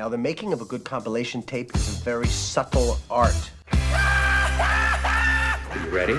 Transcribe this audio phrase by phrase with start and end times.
[0.00, 3.34] Now, the making of a good compilation tape is a very subtle art.
[3.70, 6.14] Are you ready?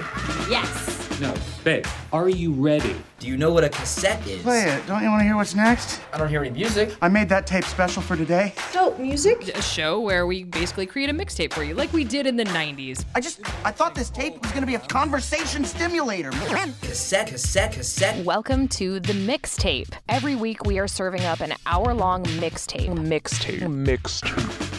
[0.48, 1.01] Yes.
[1.22, 2.96] No, babe, are you ready?
[3.20, 4.42] Do you know what a cassette is?
[4.42, 4.88] Play it.
[4.88, 6.02] Don't you want to hear what's next?
[6.12, 6.98] I don't hear any music.
[7.00, 8.56] I made that tape special for today.
[8.74, 9.56] Dope music.
[9.56, 12.46] A show where we basically create a mixtape for you, like we did in the
[12.46, 13.06] 90s.
[13.14, 16.32] I just, I thought this tape was going to be a conversation stimulator.
[16.32, 18.26] Cassette, cassette, cassette.
[18.26, 19.94] Welcome to the mixtape.
[20.10, 22.98] Every week we are serving up an hour long mixtape.
[22.98, 23.72] Mixtape.
[23.72, 24.71] Mixed.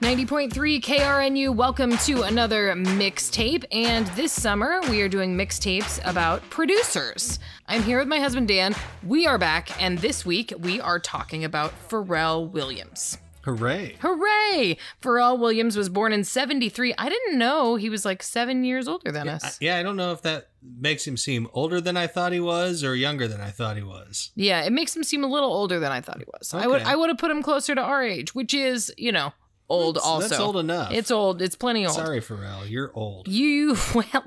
[0.00, 3.64] 90.3 KRNU, welcome to another mixtape.
[3.70, 7.38] And this summer, we are doing mixtapes about producers.
[7.68, 8.74] I'm here with my husband Dan.
[9.06, 13.18] We are back, and this week we are talking about Pharrell Williams.
[13.42, 13.96] Hooray.
[14.00, 14.78] Hooray!
[15.02, 16.94] Pharrell Williams was born in 73.
[16.96, 19.58] I didn't know he was like seven years older than I- us.
[19.60, 22.82] yeah, I don't know if that makes him seem older than I thought he was
[22.84, 24.30] or younger than I thought he was.
[24.34, 26.52] Yeah, it makes him seem a little older than I thought he was.
[26.54, 29.32] I would I would have put him closer to our age, which is, you know,
[29.70, 30.28] old That's- also.
[30.28, 30.92] that's old enough.
[30.92, 31.40] It's old.
[31.40, 31.94] It's plenty old.
[31.94, 33.28] Sorry, Pharrell, you're old.
[33.28, 34.24] You, well,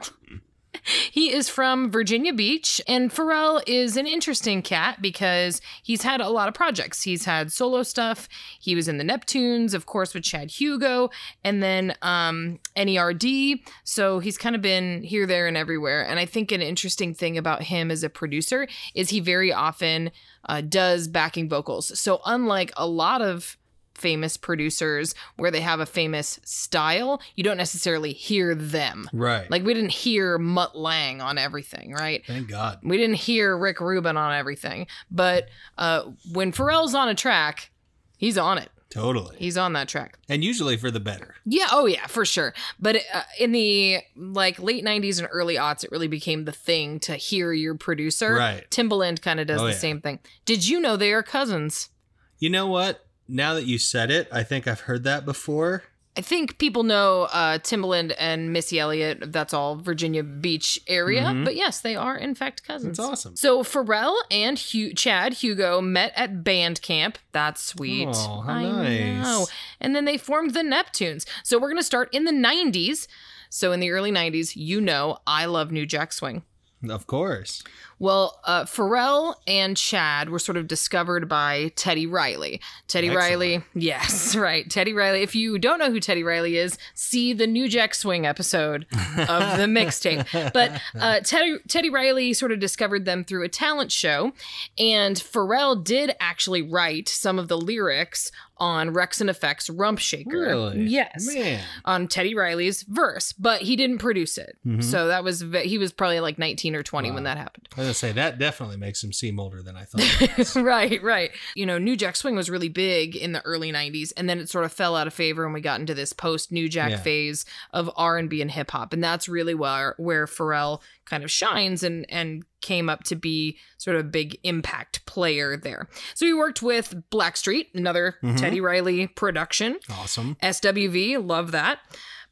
[1.11, 6.29] he is from Virginia Beach, and Pharrell is an interesting cat because he's had a
[6.29, 7.03] lot of projects.
[7.03, 8.27] He's had solo stuff.
[8.59, 11.09] He was in the Neptunes, of course, with Chad Hugo,
[11.43, 13.61] and then um, NERD.
[13.83, 16.05] So he's kind of been here, there, and everywhere.
[16.05, 20.11] And I think an interesting thing about him as a producer is he very often
[20.45, 21.97] uh, does backing vocals.
[21.99, 23.57] So unlike a lot of
[23.95, 29.09] famous producers where they have a famous style, you don't necessarily hear them.
[29.13, 29.49] Right.
[29.49, 32.23] Like we didn't hear Mutt Lange on everything, right?
[32.25, 32.79] Thank God.
[32.83, 34.87] We didn't hear Rick Rubin on everything.
[35.11, 37.69] But uh, when Pharrell's on a track,
[38.17, 38.69] he's on it.
[38.89, 39.35] Totally.
[39.39, 40.19] He's on that track.
[40.29, 41.33] And usually for the better.
[41.45, 42.53] Yeah, oh yeah, for sure.
[42.79, 46.99] But uh, in the like late 90s and early aughts, it really became the thing
[47.01, 48.35] to hear your producer.
[48.35, 48.69] Right.
[48.69, 49.77] Timbaland kind of does Oh, the yeah.
[49.77, 50.19] same thing.
[50.45, 51.89] Did you know they are cousins?
[52.37, 53.03] You know what?
[53.27, 55.83] Now that you said it, I think I've heard that before.
[56.15, 59.31] I think people know uh, Timbaland and Missy Elliott.
[59.33, 61.41] That's all Virginia Beach area.
[61.43, 62.97] But yes, they are in fact cousins.
[62.97, 63.35] That's awesome.
[63.35, 67.17] So Pharrell and Hu- Chad Hugo met at band camp.
[67.31, 68.09] That's sweet.
[68.11, 69.23] Oh, how I nice.
[69.23, 69.47] know.
[69.79, 71.25] And then they formed the Neptunes.
[71.43, 73.07] So we're gonna start in the '90s.
[73.49, 76.43] So in the early '90s, you know, I love New Jack Swing.
[76.87, 77.63] Of course.
[78.03, 82.59] Well, uh, Pharrell and Chad were sort of discovered by Teddy Riley.
[82.89, 83.29] Teddy Excellent.
[83.29, 84.69] Riley, yes, right.
[84.69, 85.21] Teddy Riley.
[85.21, 89.57] If you don't know who Teddy Riley is, see the New Jack Swing episode of
[89.57, 90.51] the mixtape.
[90.51, 94.33] But uh, Teddy, Teddy Riley sort of discovered them through a talent show,
[94.77, 100.39] and Pharrell did actually write some of the lyrics on Wreckx-N-Effect's Rump Shaker.
[100.39, 100.83] Really?
[100.83, 101.61] Yes Man.
[101.85, 104.57] on Teddy Riley's verse, but he didn't produce it.
[104.79, 107.67] So that was ve- he was probably like 19 or 20 when that happened.
[107.75, 110.55] I gonna say that definitely makes him seem older than I thought.
[110.63, 111.31] right, right.
[111.55, 114.49] You know, New Jack Swing was really big in the early 90s and then it
[114.49, 116.97] sort of fell out of favor and we got into this post New Jack Yeah.
[116.97, 121.83] phase of R&B and hip hop and that's really where where Pharrell kind of shines
[121.83, 125.87] and and came up to be sort of a big impact player there.
[126.15, 129.79] So he worked with Blackstreet, another Teddy Riley production.
[129.91, 130.37] awesome.
[130.41, 131.79] SWV, love that.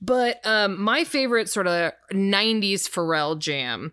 [0.02, 3.92] But um, my favorite sort of 90s Pharrell jam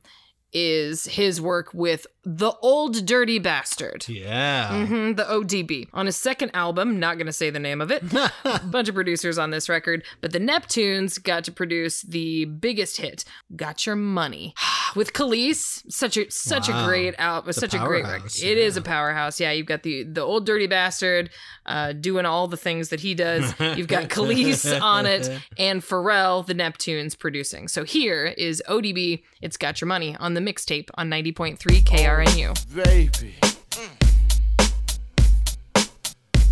[0.53, 4.09] is his work with the old dirty bastard.
[4.09, 4.87] Yeah.
[4.87, 5.89] hmm the ODB.
[5.93, 8.03] On his second album, not going to say the name of it,
[8.45, 12.99] a bunch of producers on this record, but the Neptunes got to produce the biggest
[12.99, 14.55] hit, Got Your Money.
[14.97, 18.19] With Kelis, such a such a great album, It's such a great record.
[18.21, 19.39] powerhouse, It is a powerhouse.
[19.41, 21.31] Yeah, you've got the the old dirty bastard
[21.67, 23.55] uh, doing all the things that he does.
[23.77, 25.29] You've got Kelis on it,
[25.59, 27.69] and Pharrell, the Neptunes, producing.
[27.69, 29.23] So here is ODB.
[29.43, 32.85] It's Got Your Money on the mixtape on 90.3 KRNU.
[32.85, 33.35] baby.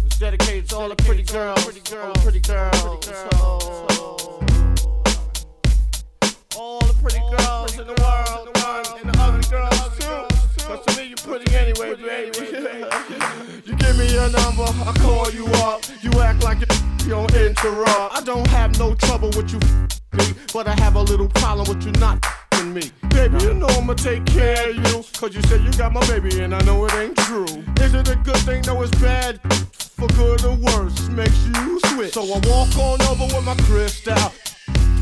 [0.04, 3.08] It's dedicated to all the pretty girls, pretty girls, pretty girls.
[3.34, 4.46] Oh.
[6.58, 8.48] All the pretty girls in the world,
[8.98, 10.64] and the ugly girls too.
[10.64, 12.48] Cause to me you pretty anyway, baby.
[13.66, 15.82] you give me your number, I call you up.
[16.00, 18.16] You act like you don't interrupt.
[18.16, 19.58] I don't have no trouble with you,
[20.16, 22.90] me, but I have a little problem with you not f***ing me.
[23.10, 25.04] Baby, you know I'ma take care of you.
[25.20, 27.44] Cause you said you got my baby and I know it ain't true.
[27.84, 28.62] Is it a good thing?
[28.66, 29.40] No, it's bad.
[29.96, 32.14] For good or worse, makes you switch.
[32.14, 34.32] So I walk on over with my crystal.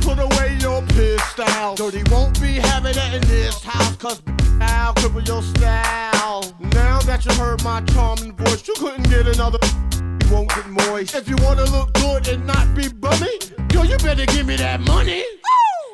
[0.05, 1.75] Put away your pistol.
[1.77, 4.23] Dirty won't be having it in this house, cause
[4.61, 6.45] I'll cripple your style.
[6.61, 9.59] Now that you heard my charming voice, you couldn't get another.
[9.95, 11.15] You won't get moist.
[11.15, 13.39] If you wanna look good and not be bummy,
[13.73, 15.25] yo, you better give me that money.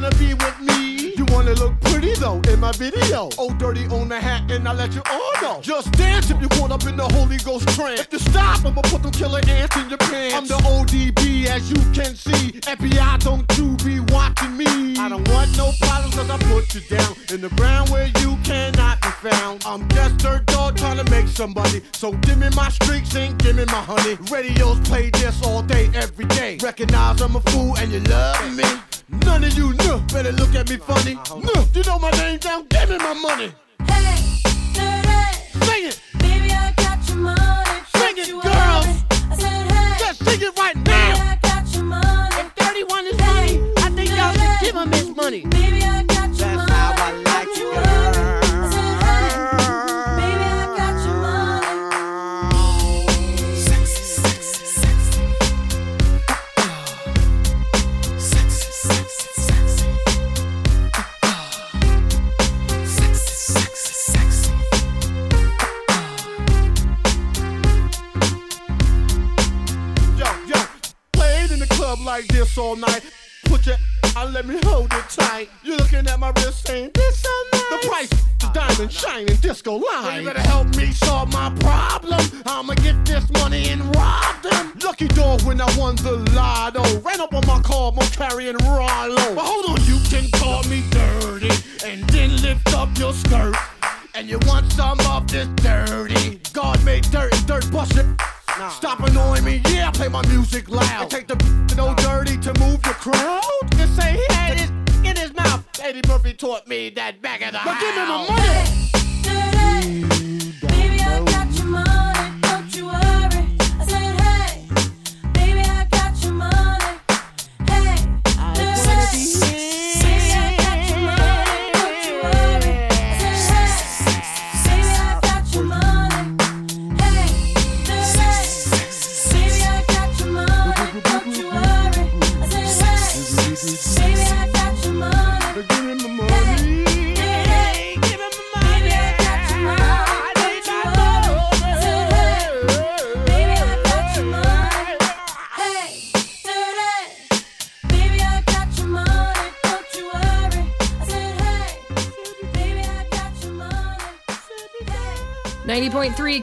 [0.00, 1.14] wanna be with me?
[1.16, 3.28] You wanna look pretty though in my video.
[3.38, 5.60] Oh, dirty on the hat, and I let you all know.
[5.60, 8.00] Just dance if you caught up in the Holy Ghost trance.
[8.00, 10.36] If you stop, I'ma put them killer ants in your pants.
[10.36, 12.52] I'm the ODB, as you can see.
[12.62, 14.96] FBI, don't you be watching me.
[14.98, 18.38] I don't want no problems, cause I put you down in the ground where you
[18.42, 19.62] cannot be found.
[19.66, 21.82] I'm just dirt dog trying to make somebody.
[21.92, 24.16] So give me my streaks and give me my honey.
[24.30, 26.58] Radios play this all day, every day.
[26.62, 28.64] Recognize I'm a fool and you love me.
[29.26, 31.14] None of you know, better look at me funny.
[31.14, 33.52] No, you know my name down, give me my money.
[33.86, 34.40] Hey,
[34.72, 35.66] dirty.
[35.66, 37.80] Sing it, Baby, I got your money.
[37.96, 39.04] Sing it, girls.
[39.30, 39.96] I said, hey.
[39.98, 41.30] just sing it right Baby, now.
[41.32, 42.36] I got your money.
[42.36, 45.40] If 31 is money, I think y'all should give him his money.
[45.46, 45.79] Baby,
[72.50, 73.02] this all night.
[73.44, 73.76] Put your
[74.16, 75.48] out, let me hold it tight.
[75.62, 77.62] You're looking at my wrist saying, this so nice.
[77.70, 80.20] The price, the diamond shining disco line.
[80.20, 82.20] you better help me solve my problem.
[82.46, 84.72] I'ma get this money and rob them.
[84.82, 86.82] Lucky dog when I won the lotto.
[87.00, 89.34] Ran up on my car, I'm carrying Rollo.
[89.34, 91.50] But hold on, you can call me dirty
[91.84, 93.54] and then lift up your skirt.
[94.14, 96.40] And you want some of this dirty?
[96.52, 97.96] God made dirt and dirt bust
[98.62, 98.70] it.
[98.72, 101.02] Stop annoying me, yeah, play my music loud.
[101.02, 101.36] And take the
[101.76, 103.42] no dirty to move the crowd.
[103.76, 104.70] Just say he had his
[105.04, 105.64] in his mouth.
[105.82, 107.80] Eddie Murphy taught me that back of the house.
[107.80, 108.70] give me my money.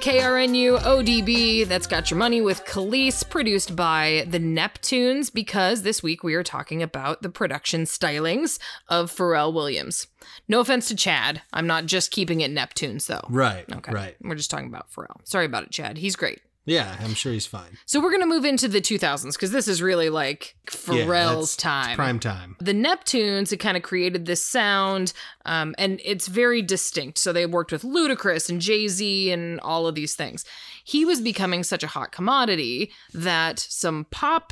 [0.07, 1.68] KRNU ODB.
[1.68, 6.44] That's Got Your Money with Kelis, produced by the Neptunes, because this week we are
[6.44, 8.57] talking about the production stylings
[8.88, 10.07] of Pharrell Williams.
[10.48, 11.42] No offense to Chad.
[11.51, 13.27] I'm not just keeping it Neptunes, though.
[13.27, 13.65] Right.
[13.69, 13.92] Okay.
[13.92, 14.15] Right.
[14.21, 15.18] We're just talking about Pharrell.
[15.25, 15.98] Sorry about it, Chad.
[15.98, 16.39] He's great.
[16.68, 17.78] Yeah, I'm sure he's fine.
[17.86, 21.56] So we're going to move into the 2000s because this is really like Pharrell's that's-
[21.56, 21.90] time.
[21.92, 22.58] It's prime time.
[22.60, 25.14] The Neptunes had kind of created this sound,
[25.46, 27.19] um, and it's very distinct.
[27.19, 30.44] So they worked with Ludacris and Jay Z and all of these things.
[30.84, 34.52] He was becoming such a hot commodity that some pop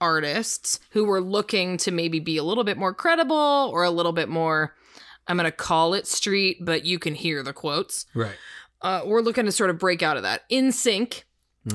[0.00, 4.12] artists who were looking to maybe be a little bit more credible or a little
[4.12, 4.74] bit more,
[5.26, 8.06] I'm going to call it street, but you can hear the quotes.
[8.14, 8.36] Right.
[8.80, 10.48] Uh, we're looking to sort of break out of that.
[10.50, 11.24] NSYNC.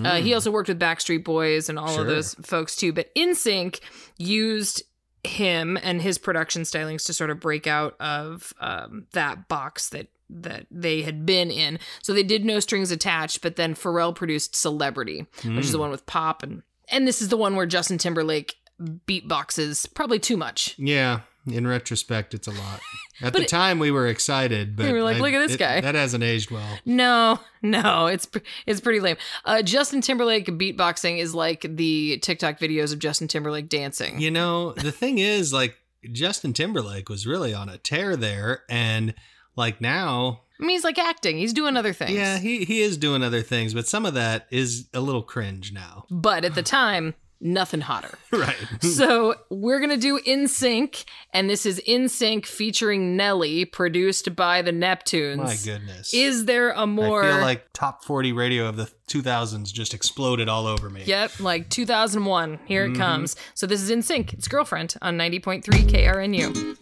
[0.03, 2.91] Uh, he also worked with Backstreet Boys and all of those folks too.
[2.91, 3.79] But NSYNC
[4.17, 4.83] used
[5.23, 10.07] him and his production stylings to sort of break out of um, that box that
[10.29, 11.77] that they had been in.
[12.01, 15.91] So they did No Strings Attached, but then Pharrell produced Celebrity, which is the one
[15.91, 20.75] with Pop and and this is the one where Justin Timberlake beatboxes probably too much.
[20.77, 21.21] Yeah.
[21.47, 22.79] In retrospect, it's a lot.
[23.21, 25.53] At the it- time, we were excited, but We were like, I- "Look at this
[25.55, 26.79] it- guy." That hasn't aged well.
[26.85, 28.27] No, no, it's
[28.65, 29.17] it's pretty lame.
[29.45, 34.19] Uh, Justin Timberlake beatboxing is like the TikTok videos of Justin Timberlake dancing.
[34.19, 35.77] You know, the thing is, like,
[36.11, 39.13] Justin Timberlake was really on a tear there, and
[39.55, 41.37] like now, I mean, he's like acting.
[41.37, 42.11] He's doing other things.
[42.11, 45.71] yeah, he he is doing other things, but some of that is a little cringe
[45.71, 46.05] now.
[46.09, 48.17] But at the time, nothing hotter.
[48.35, 48.55] Right.
[48.81, 55.37] so we're gonna do NSYNC, and this is NSYNC featuring Nelly, produced by the Neptunes.
[55.37, 56.13] My goodness.
[56.13, 57.23] Is there a more?
[57.23, 61.03] I feel like top 40 radio of the 2000s just exploded all over me.
[61.05, 62.59] Yep, like 2001.
[62.65, 62.95] Here Mm-hmm.
[62.95, 63.35] it comes.
[63.53, 64.33] So this is NSYNC.
[64.33, 66.77] It's Girlfriend on 90.3 KRNU.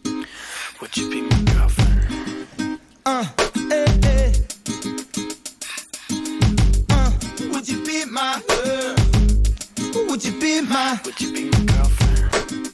[0.80, 2.80] Would you be my girlfriend?
[3.06, 3.43] Would
[10.14, 11.00] Would you be my?
[11.04, 12.70] Would you be my girlfriend?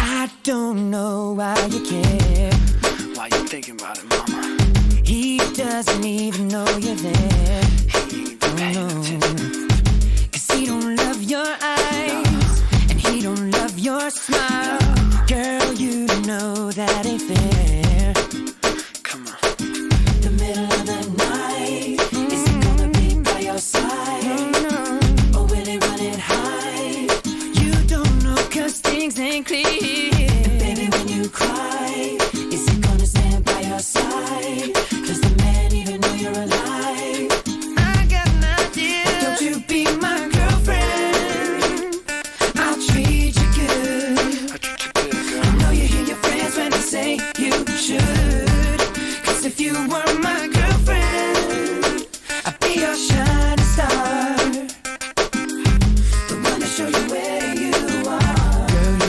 [0.00, 2.50] I don't know why you care.
[3.14, 4.58] Why you thinking about it, mama?
[5.04, 7.64] He doesn't even know you're there.
[8.10, 9.68] He ain't paying oh, attention.
[10.32, 12.62] Cause he don't love your eyes.
[12.90, 14.80] And he don't love your smile.
[15.28, 17.53] Girl, you know that ain't fair.
[29.44, 29.93] clean.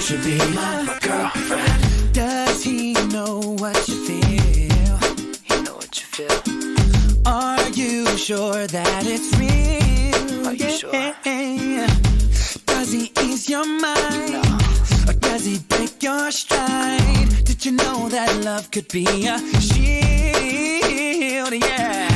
[0.06, 2.14] should be my girlfriend.
[2.14, 4.98] Does he know what you feel?
[5.42, 6.42] He know what you feel.
[7.26, 10.48] Are you sure that it's real?
[10.48, 11.16] Are you sure?
[12.68, 14.34] Does he ease your mind?
[14.34, 14.60] No.
[15.08, 17.44] Or does he break your stride?
[17.44, 21.52] Did you know that love could be a shield?
[21.52, 22.15] Yeah.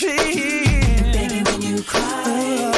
[0.00, 1.12] dream.
[1.12, 2.69] Baby, when you cry.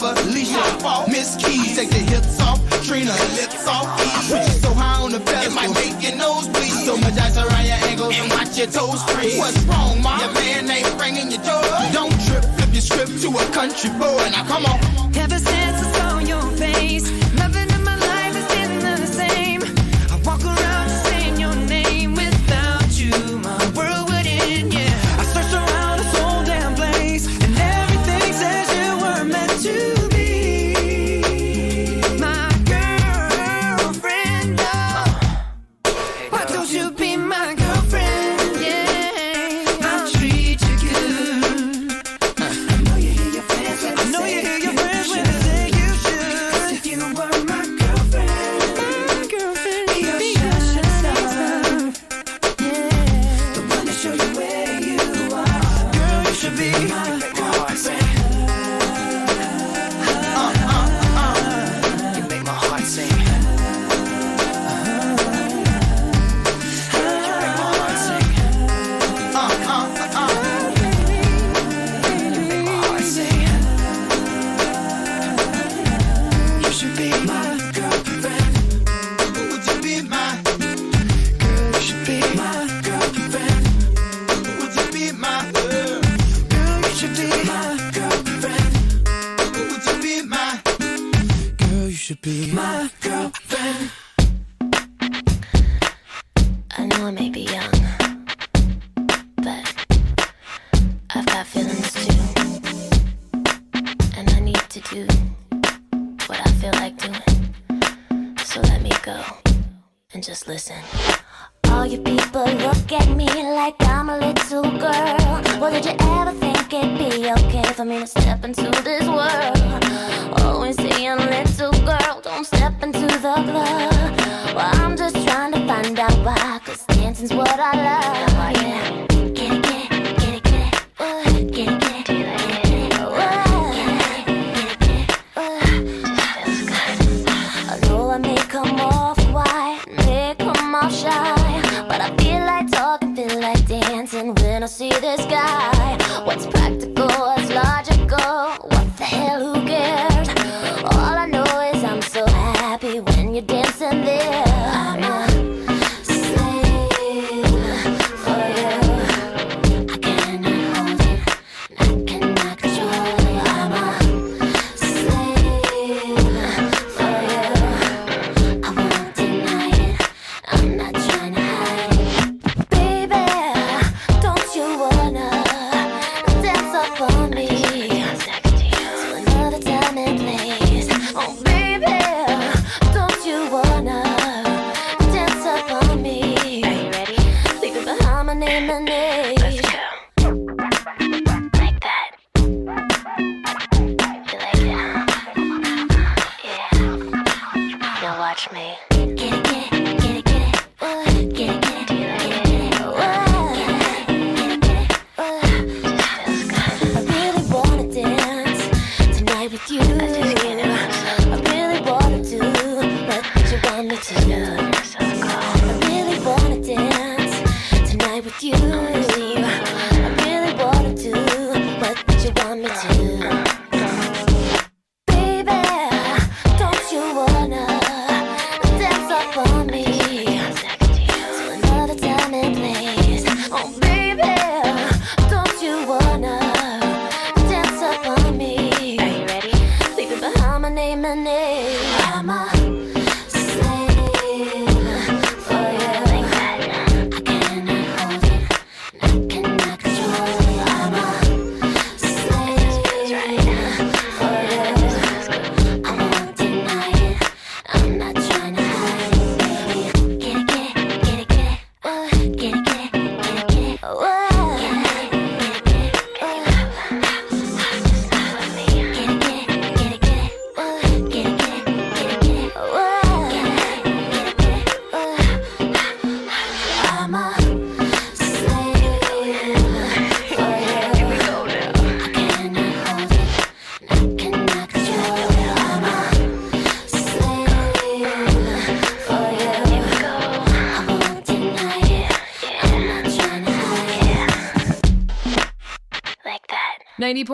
[0.00, 1.76] lover, Leisha, Miss Keys.
[1.76, 3.86] Take the hips off, Trina, lips off.
[4.28, 6.84] Put you so high on the pedestal, it might make your nose bleed.
[6.84, 9.38] So much ice around your ankles and watch your toes freeze.
[9.38, 10.20] What's wrong, mom?
[10.20, 11.62] Your man ain't ringing your door.
[11.92, 14.28] Don't trip, flip your strip to a country boy.
[14.30, 14.78] Now come on.
[15.16, 15.85] Ever since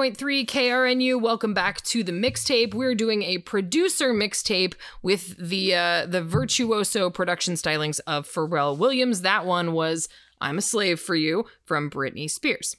[0.02, 2.74] 90.3 KRNU, welcome back to the mixtape.
[2.74, 9.20] We're doing a producer mixtape with the uh, the virtuoso production stylings of Pharrell Williams.
[9.20, 10.08] That one was
[10.40, 12.76] I'm a Slave for You from Britney Spears.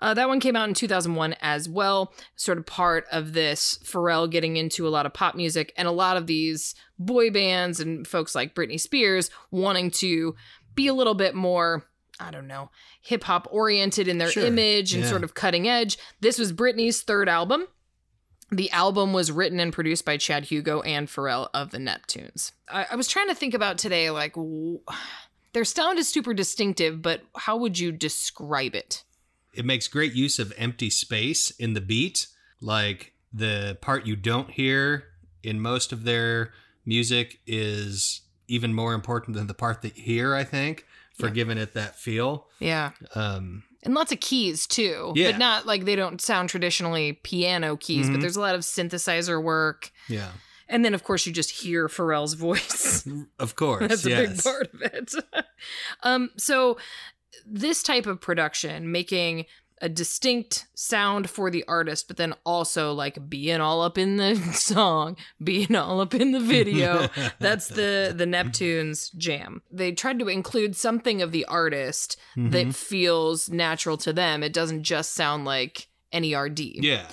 [0.00, 4.30] Uh, that one came out in 2001 as well, sort of part of this Pharrell
[4.30, 8.06] getting into a lot of pop music and a lot of these boy bands and
[8.06, 10.34] folks like Britney Spears wanting to
[10.74, 11.86] be a little bit more,
[12.18, 15.08] I don't know, hip hop oriented in their Sure, image and yeah.
[15.10, 15.98] sort of cutting edge.
[16.20, 17.66] This was Britney's third album.
[18.50, 22.52] The album was written and produced by Chad Hugo and Pharrell of the Neptunes.
[22.68, 24.80] I, I was trying to think about today, like, w-
[25.52, 29.02] their sound is super distinctive, but how would you describe it?
[29.52, 32.28] It makes great use of empty space in the beat.
[32.60, 35.04] Like the part you don't hear
[35.42, 36.52] in most of their
[36.84, 40.86] music is even more important than the part that you hear, I think,
[41.18, 41.32] for Yeah.
[41.32, 42.46] giving it that feel.
[42.58, 42.92] Yeah.
[43.14, 45.12] Um, And lots of keys too.
[45.14, 45.30] Yeah.
[45.32, 48.20] But not like they don't sound traditionally piano keys, but Mhm.
[48.20, 49.90] there's a lot of synthesizer work.
[50.08, 50.32] yeah.
[50.68, 53.06] And then, of course, you just hear Pharrell's voice.
[53.38, 53.86] Of course.
[53.88, 55.14] That's a big part of it.
[56.02, 56.76] um, so
[57.46, 59.46] this type of production, making
[59.82, 64.34] a distinct sound for the artist, but then also like being all up in the
[64.54, 67.08] song, being all up in the video.
[67.38, 69.60] That's the the Neptunes jam.
[69.70, 72.74] They tried to include something of the artist that Mhm.
[72.74, 74.42] feels natural to them.
[74.42, 76.76] It doesn't just sound like NERD.
[76.82, 77.06] Yeah.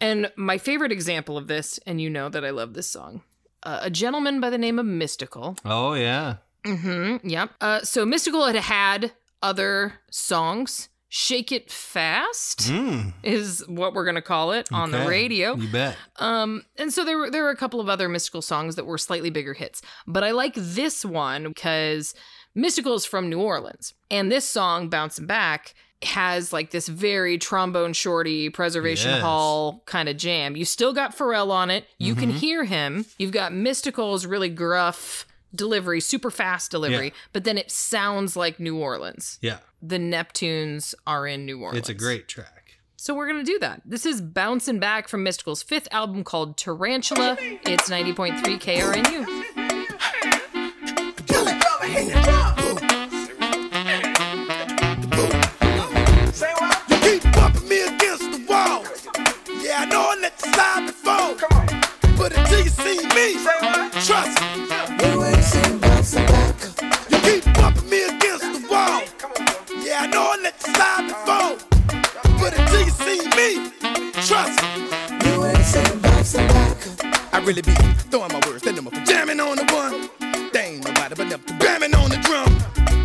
[0.00, 3.22] And my favorite example of this, and you know that I love this song,
[3.62, 5.56] uh, a gentleman by the name of Mystikal.
[5.64, 6.36] Oh, yeah.
[6.66, 7.26] Mm-hmm.
[7.26, 7.50] Yep.
[7.60, 10.88] Uh, so Mystikal had had other songs.
[11.16, 13.12] Shake It Fast Mm.
[13.22, 15.54] is what we're gonna call it on the radio.
[15.54, 15.96] You bet.
[16.16, 18.98] Um, and so there were there were a couple of other Mystikal songs that were
[18.98, 22.14] slightly bigger hits, but I like this one because
[22.58, 27.92] Mystikal is from New Orleans, and this song "Bouncing Back" has like this very trombone
[27.92, 29.22] shorty preservation Yes.
[29.22, 30.56] hall kind of jam.
[30.56, 31.86] You still got Pharrell on it.
[31.96, 32.38] You can Mhm.
[32.38, 33.06] hear him.
[33.18, 37.12] You've got Mystikal's really gruff delivery, super fast delivery, Yeah.
[37.32, 39.38] but then it sounds like New Orleans.
[39.40, 39.58] Yeah.
[39.82, 41.78] The Neptunes are in New Orleans.
[41.78, 42.50] It's a great track.
[42.96, 43.82] So we're going to do that.
[43.84, 47.36] This is Bouncing Back from Mystikal's fifth album called Tarantula.
[47.40, 50.34] It's 90.3 KRNU.
[56.90, 58.84] You keep bumping me against the wall.
[59.62, 61.34] Yeah, I know I let the slide before.
[61.36, 62.16] Come on.
[62.18, 63.34] But until you see me,
[64.04, 64.83] trust me.
[70.78, 72.38] Know I let the slide before.
[72.38, 73.70] But until you see me,
[74.26, 74.68] trust me.
[75.24, 77.34] You ain't seen bouncing back.
[77.34, 77.74] I really be
[78.10, 80.08] throwing my words, then I'm jamming on the one.
[80.52, 82.50] They ain't nobody but up to bamming on the drum.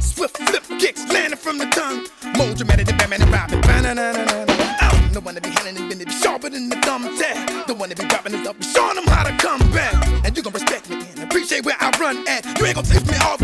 [0.01, 2.05] Swift flip kicks landing from the tongue.
[2.37, 3.61] More dramatic than Batman and Robin.
[3.61, 4.53] Ba-na-na-na-na-na.
[4.81, 7.67] I don't know wanna be handling and bending, be sharper than the thumbtack.
[7.67, 9.93] Don't wanna be dropping this up, showing them how to come back.
[10.25, 12.45] And you gon' respect me and appreciate where I run at.
[12.59, 13.41] You ain't gon' take me off,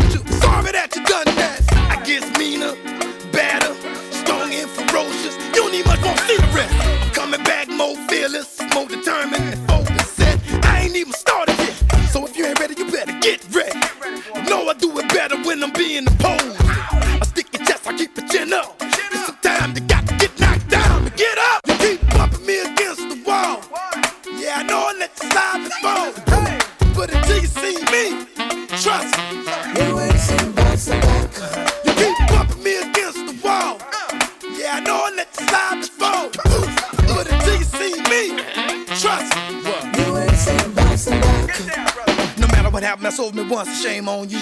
[43.48, 43.82] happened, I sold me once.
[43.82, 44.40] Shame on you.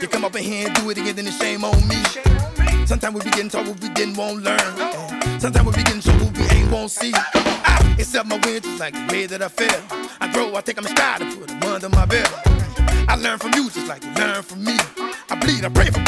[0.00, 1.96] You come up in here and do it again, then it's shame on me.
[2.86, 5.40] Sometimes we be getting told what we didn't want to learn.
[5.40, 7.12] Sometimes we be getting told what we ain't won't see.
[7.14, 10.08] Ah, I accept my wins just like the way that I feel.
[10.20, 12.30] I grow, I take them stride and put them under my belt.
[13.08, 14.76] I learn from you just like you learn from me.
[15.30, 16.01] I bleed, I pray for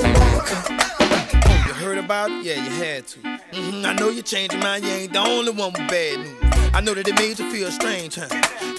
[0.00, 2.44] Oh, you heard about it?
[2.44, 3.20] Yeah, you had to.
[3.20, 4.84] Mm-hmm, I know you changed your mind.
[4.84, 6.74] You ain't the only one with bad news.
[6.74, 8.26] I know that it made you feel strange, huh?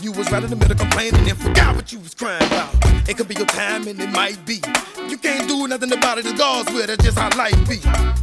[0.02, 2.76] You was right in the middle complaining and forgot what you was crying about.
[3.08, 4.60] It could be your time and it might be.
[5.08, 7.78] You can't do nothing about it, The God's will, that's just how life be.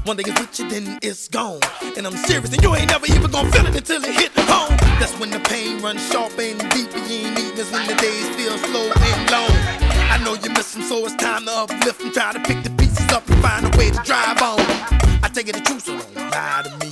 [0.04, 1.60] One day it's with you, then it's gone.
[1.96, 4.76] And I'm serious, and you ain't never even gonna feel it until it hit home.
[5.00, 7.56] That's when the pain runs sharp and deep, and you ain't even.
[7.56, 9.91] this when the days feel slow and long.
[10.12, 12.68] I know you miss him, so it's time to uplift and Try to pick the
[12.76, 14.60] pieces up and find a way to drive on.
[15.24, 16.90] I take it the truth, so don't lie to me.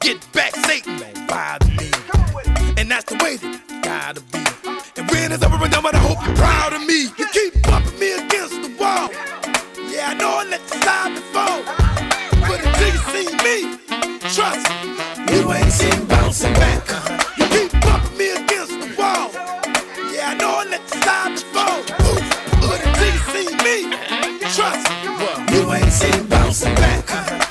[0.00, 1.90] Get back, Satan, don't bother me.
[2.78, 4.40] And that's the way that it gotta be.
[4.96, 7.12] And when it's over and done, but I hope you're proud of me.
[7.18, 9.12] You keep bumping me against the wall.
[9.92, 11.60] Yeah, I know I let the side before.
[12.48, 13.56] But until you see me,
[14.32, 14.64] trust,
[15.30, 17.25] you ain't seen bouncing back.
[25.56, 27.45] You ain't seen bouncing back.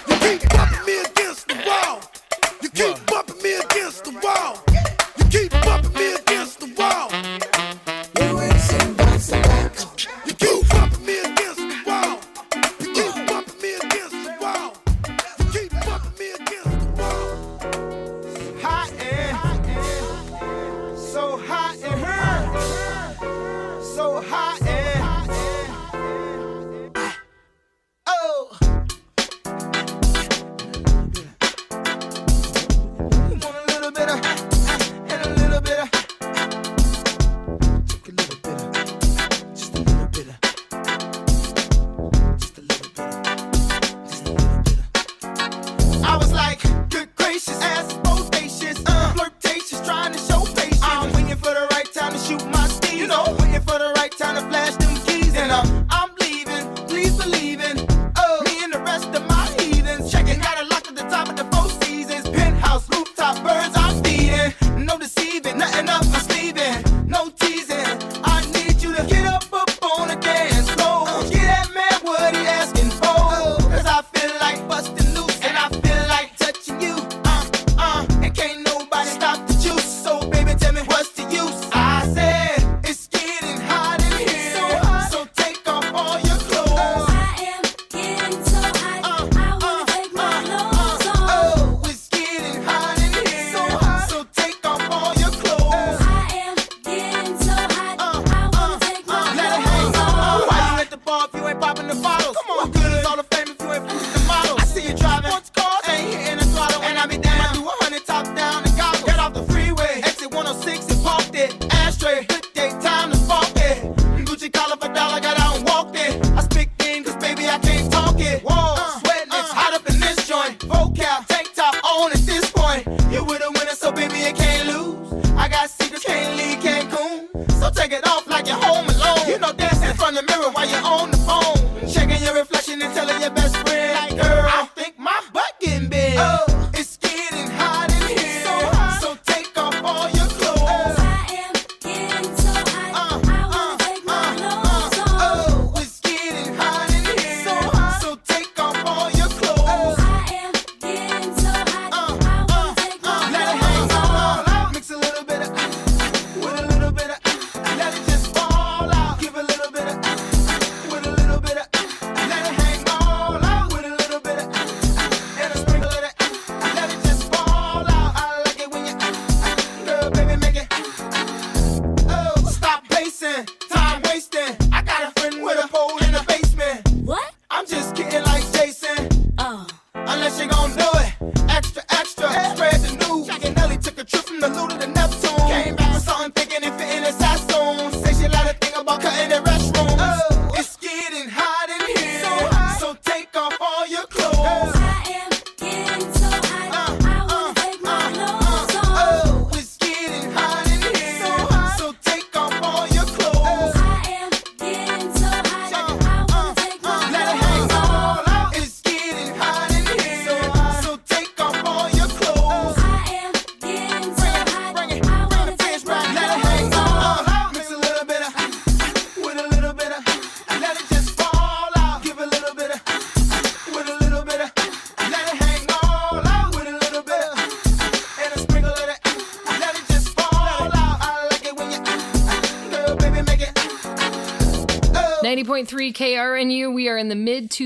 [46.07, 48.04] I was like, good gracious ass.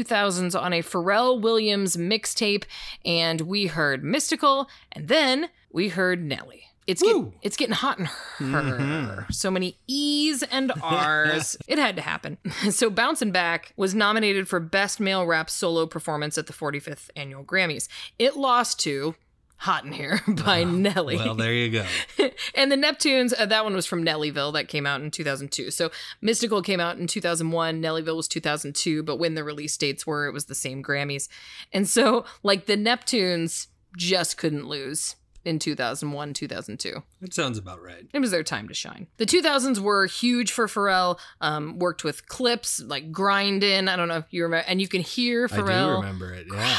[0.03, 2.63] 2000s on a Pharrell Williams mixtape,
[3.05, 6.63] and we heard Mystikal, and then we heard Nelly.
[6.87, 8.39] It's get, it's getting hot in her.
[8.39, 9.31] Mm-hmm.
[9.31, 11.55] So many E's and R's.
[11.67, 12.39] it had to happen.
[12.71, 17.43] So Bouncing Back was nominated for Best Male Rap Solo Performance at the 45th Annual
[17.43, 17.87] Grammys.
[18.17, 19.13] It lost to
[19.59, 21.17] Hot in Here by Nelly.
[21.17, 21.85] Well, there you go.
[22.55, 25.69] and the Neptunes, uh, that one was from Nellyville that came out in 2002.
[25.71, 25.91] So
[26.23, 30.33] Mystikal came out in 2001, Nellyville was 2002, but when the release dates were, it
[30.33, 31.27] was the same Grammys.
[31.73, 33.67] And so, like, the Neptunes
[33.97, 37.03] just couldn't lose in 2001, 2002.
[37.21, 38.07] That sounds about right.
[38.13, 39.07] It was their time to shine.
[39.17, 41.19] The 2000s were huge for Pharrell.
[41.41, 43.87] Um, worked with clips like Grindin'.
[43.87, 45.69] I don't know if you remember, and you can hear Pharrell.
[45.69, 46.47] I do remember it.
[46.51, 46.75] Yeah.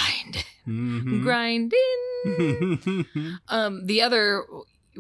[0.64, 3.06] grind, grinding.
[3.48, 4.44] um, the other,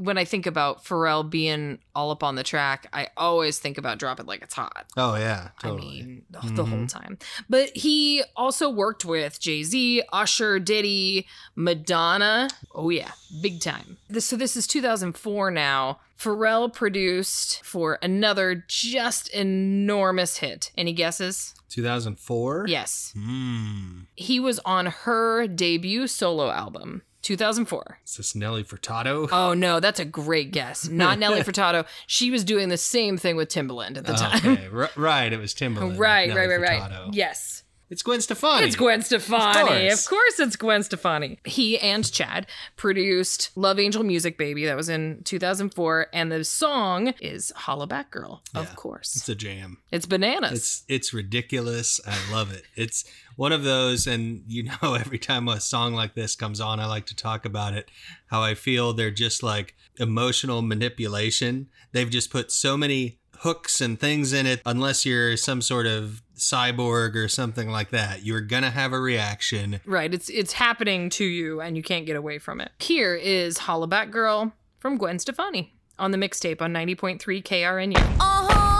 [0.00, 3.98] when I think about Pharrell being all up on the track, I always think about
[3.98, 4.86] Drop It Like It's Hot.
[4.96, 6.02] Oh yeah, I totally.
[6.02, 7.18] mean, the, the whole time.
[7.48, 12.48] But he also worked with Jay Z, Usher, Diddy, Madonna.
[12.74, 13.10] Oh, yeah,
[13.42, 13.98] big time.
[14.08, 16.00] This, so this is 2004 now.
[16.18, 20.70] Pharrell produced for another just enormous hit.
[20.76, 21.54] Any guesses?
[21.70, 22.66] 2004.
[22.68, 23.14] Yes.
[23.16, 24.00] Hmm.
[24.16, 27.98] He was on her debut solo album, 2004.
[28.04, 29.28] Is this Nelly Furtado?
[29.40, 30.88] Oh no, that's a great guess.
[30.88, 31.86] Not Nelly Furtado.
[32.06, 34.36] She was doing the same thing with Timbaland at the time.
[34.44, 35.32] Okay, r- right.
[35.32, 35.98] It was Timbaland.
[35.98, 37.08] Right, right, right, right.
[37.12, 37.62] Yes.
[37.90, 38.64] It's Gwen Stefani.
[38.66, 39.88] It's Gwen Stefani.
[39.88, 40.06] Of course.
[40.08, 40.38] course.
[40.38, 41.40] it's Gwen Stefani.
[41.44, 44.64] He and Chad produced Love Angel Music Baby.
[44.64, 46.06] That was in 2004.
[46.12, 49.16] And the song is Hollaback Girl, of course.
[49.16, 49.78] It's a jam.
[49.90, 50.52] It's bananas.
[50.52, 52.00] It's it's ridiculous.
[52.06, 52.62] I love it.
[52.76, 53.04] It's
[53.40, 56.84] one of those, and you know, every time a song like this comes on, I
[56.84, 57.90] like to talk about it.
[58.26, 61.70] How I feel they're just like emotional manipulation.
[61.92, 64.60] They've just put so many hooks and things in it.
[64.66, 69.80] Unless you're some sort of cyborg or something like that, you're gonna have a reaction.
[69.86, 70.12] right.
[70.12, 72.72] It's it's happening to you and you can't get away from it.
[72.78, 77.96] Here is Hollaback Girl from Gwen Stefani on the mixtape on 90.3 KRNU.
[78.20, 78.70] Uh-huh,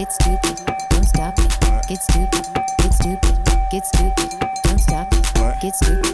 [0.00, 0.56] Get stupid,
[0.88, 1.86] don't stop it.
[1.86, 2.48] Get stupid,
[2.78, 5.60] get stupid, get stupid, don't stop it.
[5.60, 6.09] Get stupid.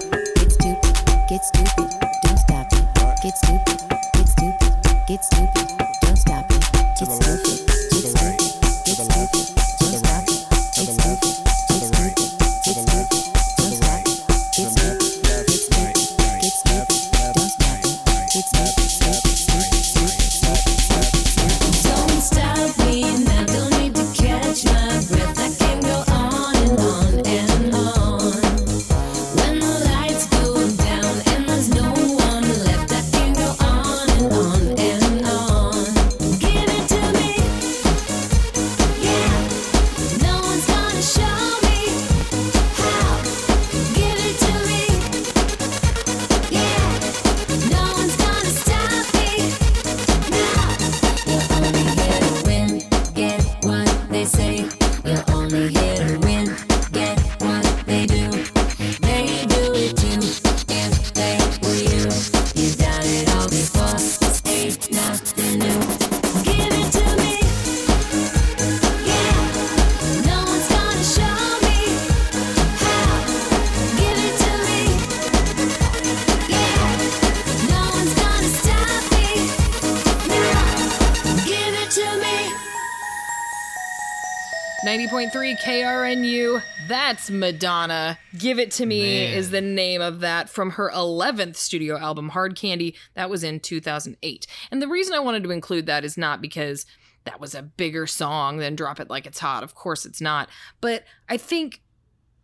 [85.66, 86.62] KRNU.
[86.86, 88.20] That's Madonna.
[88.38, 89.34] Give It To Me Man.
[89.34, 92.94] is the name of that from her 11th studio album, Hard Candy.
[93.14, 94.46] That was in 2008.
[94.70, 96.86] And the reason I wanted to include that is not because
[97.24, 99.64] that was a bigger song than Drop It Like It's Hot.
[99.64, 100.48] Of course it's not.
[100.80, 101.82] But I think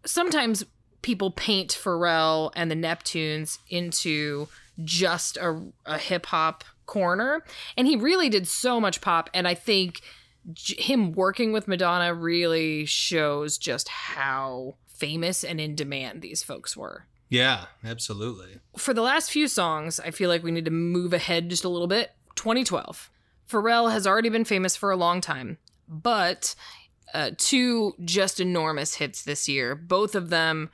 [0.05, 0.65] sometimes
[1.03, 4.49] people paint Pharrell and the Neptunes into
[4.83, 7.45] just a, a hip hop corner.
[7.77, 9.31] And he really did so much pop.
[9.33, 10.01] And I think
[10.57, 17.07] him working with Madonna really shows just how famous and in demand these folks were.
[17.29, 18.59] Yeah, absolutely.
[18.77, 21.69] For the last few songs, I feel like we need to move ahead just a
[21.69, 22.13] little bit.
[22.37, 23.11] 2012.
[23.49, 26.55] Pharrell has already been famous for a long time, but
[27.15, 29.75] uh, two just enormous hits this year.
[29.75, 30.71] Both of them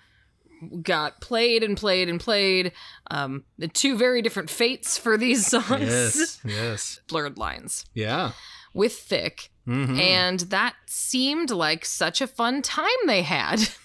[0.83, 2.73] got played and played and played.
[3.11, 5.81] Um, the two very different fates for these songs.
[5.81, 7.01] Yes, yes.
[7.09, 8.33] Blurred lines Yeah.
[8.79, 9.51] With Thicke.
[9.67, 9.99] Mhm.
[10.01, 13.69] And that seemed like such a fun time they had.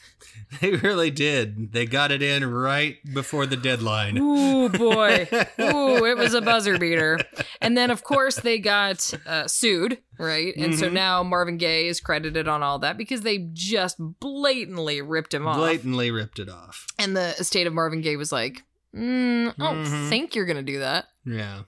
[0.62, 1.72] They really did.
[1.74, 4.18] They got it in right before the deadline.
[4.20, 5.28] Ooh, boy.
[5.60, 7.20] Ooh, it was a buzzer beater.
[7.60, 10.54] And then, of course, they got uh, sued, right?
[10.56, 10.94] And so Mhm.
[10.94, 15.58] now Marvin Gaye is credited on all that because they just blatantly ripped him off.
[15.58, 16.86] Blatantly ripped it off.
[17.00, 18.62] And the estate of Marvin Gaye was like,
[18.96, 20.10] mm, I don't Mhm.
[20.10, 21.06] think you're going to do that.
[21.26, 21.64] Yeah.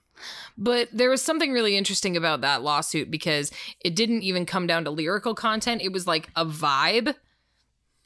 [0.58, 3.52] But there was something really interesting about that lawsuit because
[3.82, 5.82] it didn't even come down to lyrical content.
[5.82, 7.14] It was like a vibe.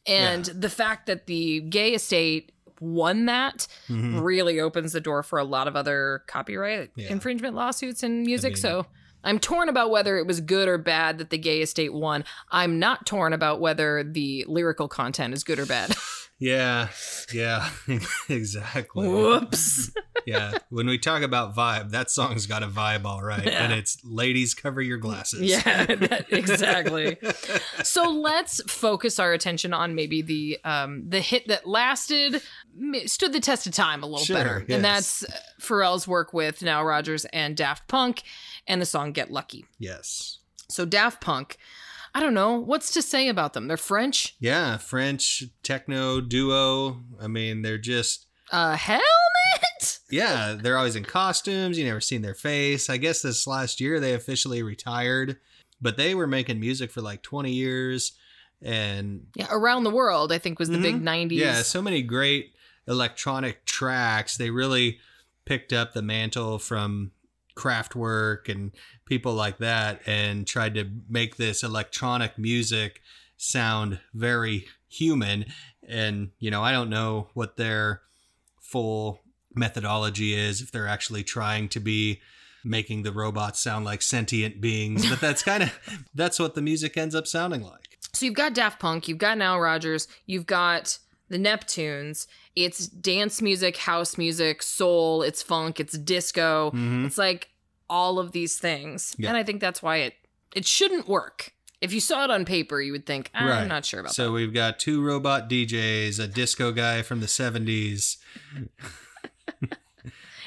[0.08, 4.24] And the fact that the Gaye estate won that Mhm.
[4.24, 7.12] really opens the door for a lot of other copyright Yeah.
[7.12, 8.54] infringement lawsuits in music.
[8.54, 8.86] mean- so
[9.24, 12.24] I'm torn about whether it was good or bad that the Gaye estate won.
[12.52, 15.96] I'm not torn about whether the lyrical content is good or bad.
[16.42, 16.88] Yeah.
[17.34, 17.70] Yeah.
[18.30, 19.06] exactly.
[19.10, 19.92] Whoops.
[20.26, 20.58] yeah.
[20.70, 23.46] When we talk about vibe, that song's got a vibe, all right.
[23.46, 23.64] Yeah.
[23.64, 25.42] And it's ladies cover your glasses.
[25.42, 27.18] Yeah, that- exactly.
[27.84, 32.42] so let's focus our attention on maybe the um the hit that lasted
[33.06, 34.66] stood the test of time a little Sure, better.
[34.68, 34.76] yes.
[34.76, 38.24] And that's uh, Pharrell's work with Nile Rodgers and Daft Punk
[38.68, 39.66] and the song Get Lucky.
[39.80, 40.38] yes.
[40.72, 41.58] So Daft Punk,
[42.14, 43.68] I don't know what's to say about them.
[43.68, 44.36] They're French.
[44.40, 44.78] Yeah.
[44.78, 47.02] French techno duo.
[47.20, 49.04] I mean, they're just A helmet?
[50.12, 51.78] Yeah, they're always in costumes.
[51.78, 52.90] You never seen their face.
[52.90, 55.38] I guess this last year they officially retired,
[55.82, 58.14] but they were making music for like 20 years
[58.62, 61.02] and Yeah, Around the World, I think was the big Mhm.
[61.04, 61.40] 90s.
[61.40, 62.54] yeah, so many great
[62.88, 64.36] electronic tracks.
[64.36, 65.00] They really
[65.46, 67.12] picked up the mantle from
[67.56, 68.72] Kraftwerk and
[69.06, 73.02] people like that and tried to make this electronic music
[73.38, 75.46] sound very human.
[75.88, 78.02] And, you know, I don't know what their
[78.62, 79.22] full
[79.54, 82.22] methodology is, if they're actually trying to be
[82.64, 85.80] making the robots sound like sentient beings, but that's kind of
[86.14, 87.98] that's what the music ends up sounding like.
[88.14, 90.98] So you've got Daft Punk, you've got Nile Rodgers, you've got
[91.30, 92.28] the Neptunes.
[92.56, 96.72] It's dance music, house music, soul, it's funk, it's disco.
[96.72, 97.06] Mhm.
[97.06, 97.50] It's like
[97.90, 99.16] all of these things.
[99.18, 99.30] Yeah.
[99.30, 100.16] And I think that's why it
[100.56, 101.54] it shouldn't work.
[101.82, 104.24] If you saw it on paper, you would think, "Ah, I'm not sure about so
[104.24, 104.28] that.
[104.30, 108.18] So we've got two robot DJs, a disco guy from the 70s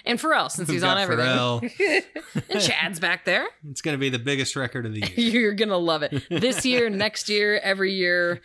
[0.05, 1.27] and Pharrell, since We've he's on everything.
[1.27, 2.05] Pharrell.
[2.51, 3.47] and Chad's back there.
[3.71, 5.11] It's going to be the biggest record of the year.
[5.17, 6.25] You're going to love it.
[6.29, 8.41] This year, next year, every year.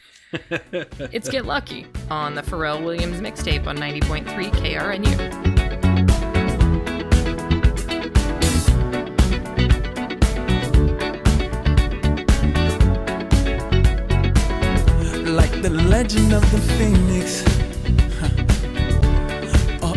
[0.71, 5.57] It's Get Lucky on the Pharrell Williams mixtape on 90.3 KRNU.
[15.27, 17.46] Like the legend of the phoenix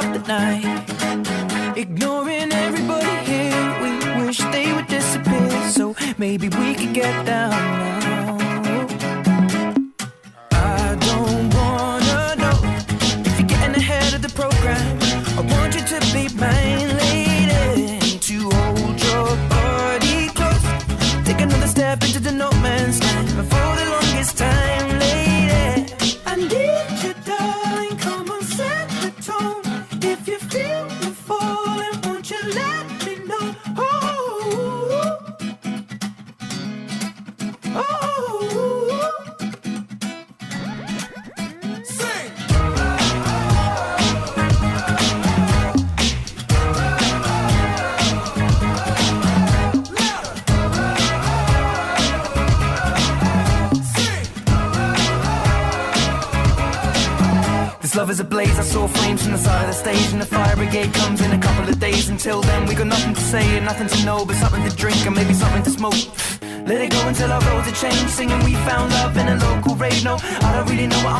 [0.00, 1.76] up the night.
[1.76, 3.90] Ignoring everybody here, we
[4.24, 5.50] wish they would disappear.
[5.70, 6.59] So maybe we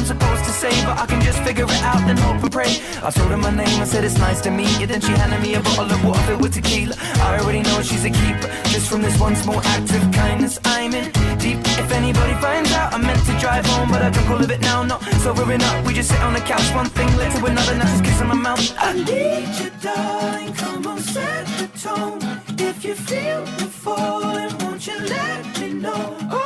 [0.00, 2.80] I'm supposed to say, but I can just figure it out and hope and pray.
[3.04, 4.86] I told her my name, I said it's nice to meet you.
[4.86, 6.94] Then she handed me a bottle of water filled with tequila.
[7.20, 8.48] I already know she's a keeper.
[8.72, 11.58] Just from this one small act of kindness, I'm in deep.
[11.82, 14.62] If anybody finds out, I meant to drive home, but I drunk all of it
[14.62, 14.82] now.
[14.84, 16.74] Not sobering up, we just sit on the couch.
[16.74, 18.74] One thing led to another, now she's kissing my mouth.
[18.78, 20.54] I need you, darling.
[20.54, 22.20] Come on, set the tone.
[22.58, 26.39] If you feel the falling, won't you let me know?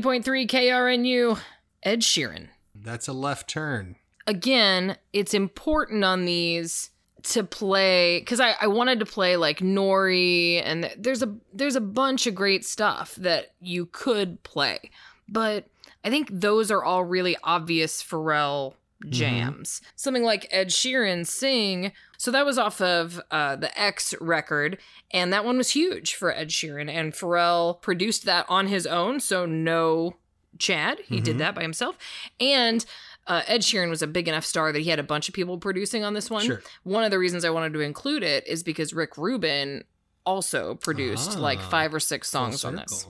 [0.00, 1.38] 90.3 KRNU,
[1.82, 2.48] Ed Sheeran.
[2.74, 3.96] That's a left turn.
[4.26, 6.90] Again, it's important on these
[7.24, 11.80] to play because I, I wanted to play like Nori and there's a there's a
[11.80, 14.90] bunch of great stuff that you could play.
[15.28, 15.66] But
[16.04, 19.10] I think those are all really obvious Pharrell mm-hmm.
[19.10, 19.80] jams.
[19.96, 21.92] Something like Ed Sheeran Sing.
[22.18, 24.76] So that was off of uh, the X record,
[25.12, 26.90] and that one was huge for Ed Sheeran.
[26.90, 30.16] And Pharrell produced that on his own, so no
[30.58, 30.98] Chad.
[31.06, 31.38] He did Mhm.
[31.38, 31.96] that by himself.
[32.40, 32.84] And
[33.28, 35.58] uh, Ed Sheeran was a big enough star that he had a bunch of people
[35.58, 36.44] producing on this one.
[36.44, 36.62] Sure.
[36.82, 39.84] One of the reasons I wanted to include it is because Rick Rubin
[40.26, 43.06] also produced like Ah, five or six songs on this.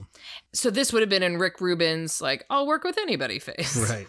[0.53, 3.75] So this would have been in Rick Rubin's like I'll work with anybody face.
[3.89, 4.07] Right.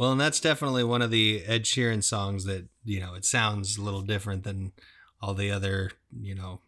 [0.00, 3.76] Well, and that's definitely one of the Ed Sheeran songs that, you know, it sounds
[3.76, 4.72] a little different than
[5.20, 6.60] all the other, you know,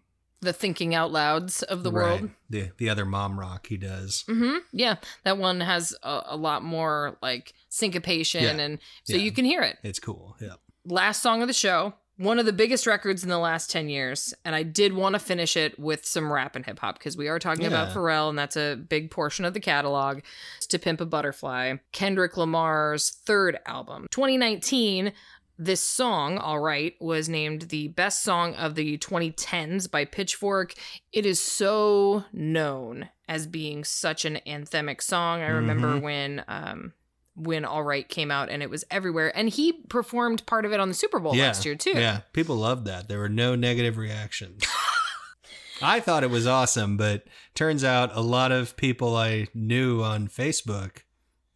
[0.42, 2.30] The thinking out louds of the right, world.
[2.50, 4.24] The the other mom rock he does.
[4.28, 4.58] Mm-hmm.
[4.72, 8.50] Yeah, that one has a, a lot more like syncopation, Yeah.
[8.62, 9.22] and so Yeah.
[9.22, 9.78] you can hear it.
[9.82, 10.36] It's cool.
[10.38, 10.56] Yeah.
[10.84, 14.32] Last song of the show, one of the biggest records in the last ten years,
[14.44, 17.28] and I did want to finish it with some rap and hip hop because we
[17.28, 20.20] are talking about Pharrell, and that's a big portion of the catalog.
[20.68, 25.12] "To Pimp a Butterfly," Kendrick Lamar's third album, 2019.
[25.58, 30.74] This song, All Right, was named the best song of the 2010s by Pitchfork.
[31.12, 35.40] It is so known as being such an anthemic song.
[35.42, 36.02] I remember Mhm.
[36.02, 36.94] when um
[37.34, 39.36] when All Right came out and it was everywhere.
[39.36, 41.46] And he performed part of it on the Super Bowl yeah.
[41.46, 41.92] last year too.
[41.94, 42.20] Yeah.
[42.32, 43.08] People loved that.
[43.08, 44.64] There were no negative reactions.
[45.82, 47.24] I thought it was awesome, but
[47.54, 50.98] turns out a lot of people I knew on Facebook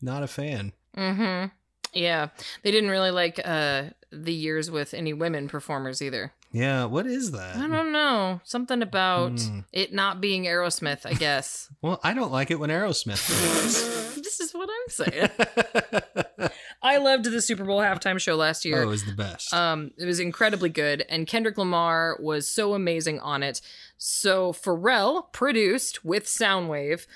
[0.01, 0.73] not a fan.
[0.97, 1.49] Mm-hmm.
[1.93, 2.29] Yeah.
[2.63, 6.33] They didn't really like uh the years with any women performers either.
[6.57, 7.57] Yeah, what is that?
[7.57, 8.41] I don't know.
[8.45, 9.61] Something about Hmm.
[9.75, 11.69] it not being Aerosmith, I guess.
[11.83, 14.15] Well, I don't like it when Aerosmith plays.
[14.23, 16.51] this is what I'm saying.
[16.83, 18.79] I loved the Super Bowl halftime show last year.
[18.81, 19.53] Oh, it was the best.
[19.53, 23.61] Um, it was incredibly good, and Kendrick Lamar was so amazing on it.
[23.99, 27.07] So Pharrell produced with Sounwave,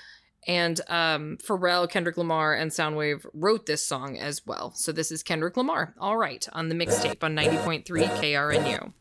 [0.47, 4.73] and um, Pharrell, Kendrick Lamar, and Sounwave wrote this song as well.
[4.75, 5.93] So this is Kendrick Lamar.
[5.99, 8.91] All right, on the mixtape on 90.3 KRNU.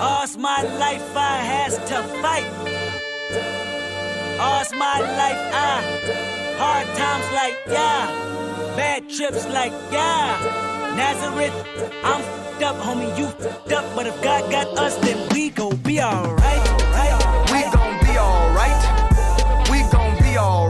[0.00, 2.46] All's my life I has to fight.
[4.40, 8.06] All's my life I hard times like yeah,
[8.76, 10.70] bad trips like yeah.
[10.96, 11.54] Nazareth,
[12.04, 13.96] I'm fed up, homie, you fed up.
[13.96, 16.69] But if God got us, then we gon' be alright.
[20.40, 20.69] Gon'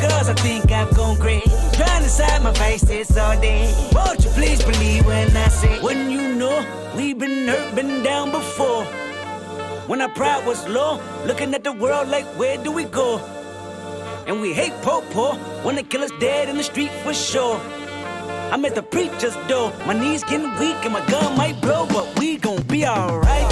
[0.00, 1.16] Girls, I think I've gone.
[1.16, 3.72] Trying to side my face, it's all day.
[3.92, 6.64] Won't you please believe when I say, when you know
[6.96, 8.84] we've been hurt, been down before.
[9.86, 13.18] When our pride was low, looking at the world like, where do we go?
[14.26, 15.34] And we hate po po
[15.64, 17.60] when they kill us dead in the street for sure.
[18.52, 22.18] I'm at the preacher's door, my knees getting weak and my gun might blow, but
[22.18, 23.48] we gon' be alright.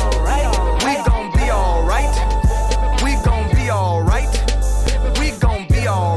[0.84, 2.45] We gon' be alright.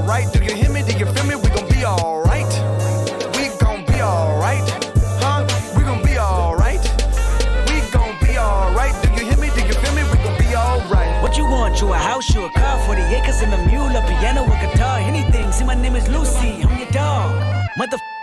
[0.09, 0.33] Be alright.
[0.33, 0.81] Do you hear me?
[0.81, 1.35] Do you feel me?
[1.35, 2.51] We gon' be alright.
[3.35, 4.67] We gon' be alright.
[5.21, 5.45] Huh?
[5.77, 6.81] We gon' be alright.
[7.67, 8.95] We gon' be alright.
[9.03, 9.49] Do you hear me?
[9.53, 10.03] Do you feel me?
[10.11, 11.21] We gon' be alright.
[11.21, 11.79] What you want?
[11.81, 14.99] You a house, you a car, 40 acres and a mule, a piano, a guitar,
[14.99, 15.51] anything.
[15.51, 17.29] See, my name is Lucy, I'm your dog.
[17.77, 17.97] Mother,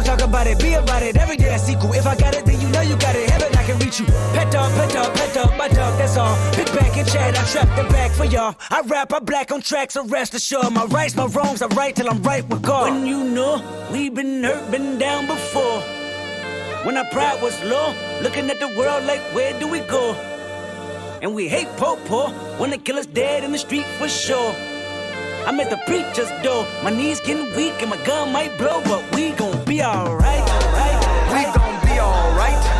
[0.00, 1.14] Don't talk about it, be about it.
[1.18, 1.92] Every day I sequel.
[1.92, 3.28] If I got it, then you know you got it.
[3.28, 4.06] Heaven, I can reach you.
[4.06, 6.34] Pet dog, pet dog, pet dog, my dog, that's all.
[6.54, 8.54] Pick back and chat, I trap the back for y'all.
[8.70, 10.72] I rap, I black on tracks, so rest assured.
[10.72, 12.90] My rights, my wrongs, I right till I'm right with God.
[12.90, 13.60] When you know
[13.92, 15.80] we've been hurt, been down before.
[16.86, 20.14] When our pride was low, looking at the world like, where do we go?
[21.20, 24.54] And we hate po po when they kill us dead in the street for sure.
[25.46, 29.02] I'm at the preacher's door, my knees getting weak and my gun might blow, but
[29.14, 30.44] we gon' be alright.
[31.32, 32.79] We gon' be alright.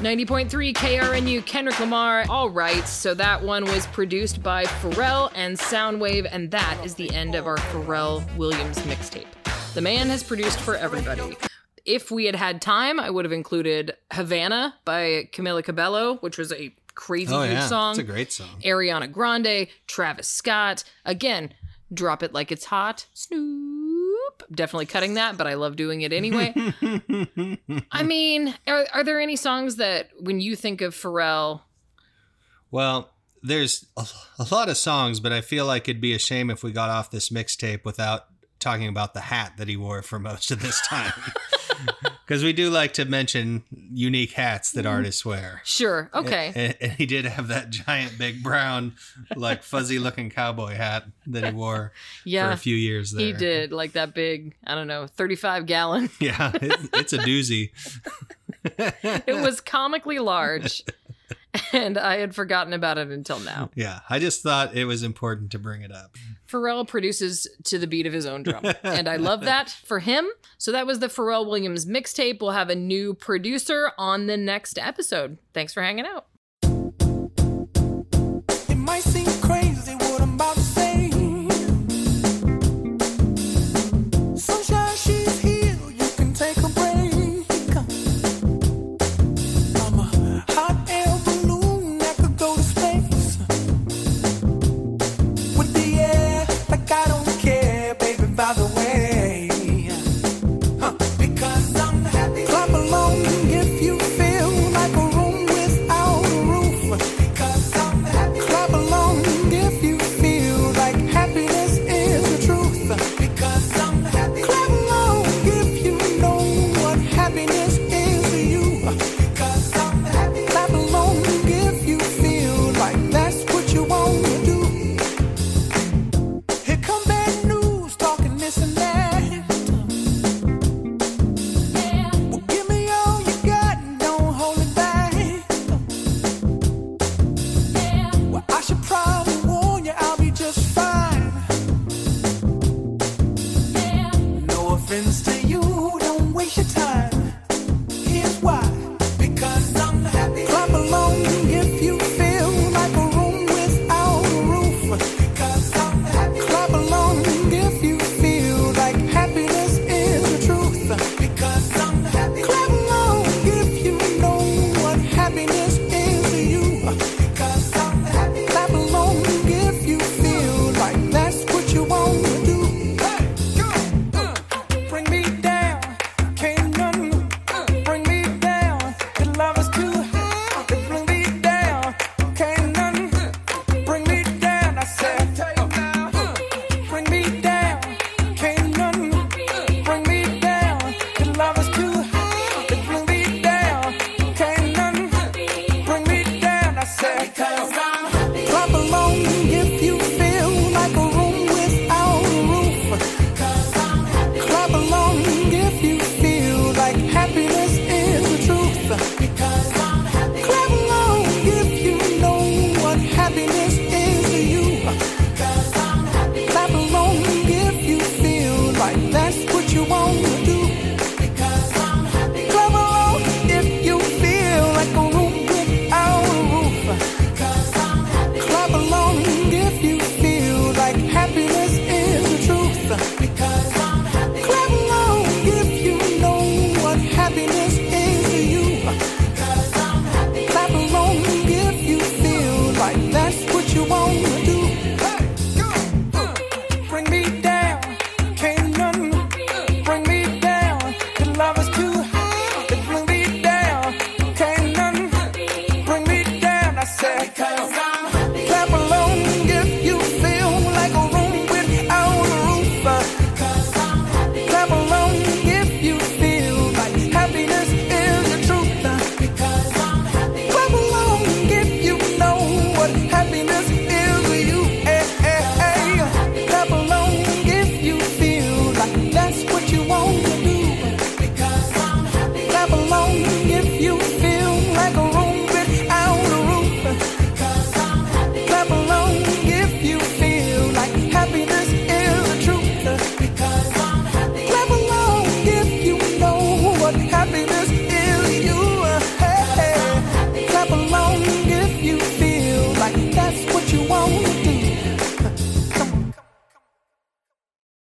[0.00, 2.24] Ninety point three KRNU Kendrick Lamar.
[2.28, 7.12] All right, so that one was produced by Pharrell and Sounwave, and that is the
[7.12, 9.26] end of our Pharrell Williams mixtape.
[9.74, 11.36] The man has produced for everybody.
[11.84, 16.52] If we had had time, I would have included Havana by Camila Cabello, which was
[16.52, 17.66] a crazy Oh, huge yeah.
[17.66, 17.90] song.
[17.92, 18.48] It's a great song.
[18.64, 20.84] Ariana Grande, Travis Scott.
[21.04, 21.54] Again,
[21.92, 23.06] drop it like it's hot.
[23.14, 23.87] Snoop.
[24.50, 26.54] Definitely cutting that, but I love doing it anyway.
[27.92, 31.62] I mean, are, are there any songs that when you think of Pharrell,
[32.70, 33.10] Well,
[33.42, 34.06] there's a,
[34.38, 36.90] a lot of songs, but I feel like it'd be a shame if we got
[36.90, 38.26] off this mixtape without
[38.58, 41.12] talking about the hat that he wore for most of this time.
[42.28, 44.94] Because we do like to mention unique hats that mm-hmm.
[44.94, 45.62] artists wear.
[45.64, 46.52] Sure, okay.
[46.54, 48.96] And, and he did have that giant, big brown,
[49.34, 51.92] like fuzzy looking cowboy hat that he wore
[52.26, 53.24] yeah, for a few years there.
[53.24, 56.10] he did like that big, I don't know, 35 gallon.
[56.20, 57.70] Yeah, it, it's a doozy.
[59.26, 60.84] it was comically large.
[61.72, 63.70] And I had forgotten about it until now.
[63.74, 66.16] Yeah, I just thought it was important to bring it up.
[66.50, 68.64] Pharrell produces to the beat of his own drum.
[68.82, 70.26] And I love that for him.
[70.56, 72.40] So that was the Pharrell Williams mixtape.
[72.40, 75.38] We'll have a new producer on the next episode.
[75.52, 76.26] Thanks for hanging out.